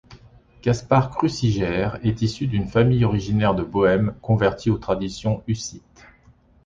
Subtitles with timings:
[0.63, 6.07] Caspar Cruciger est issu d'une famille originaire de Bohême, convertie aux traditions hussites.